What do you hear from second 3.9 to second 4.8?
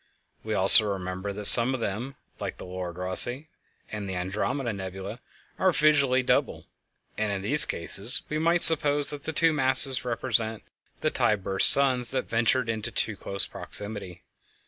and the Andromeda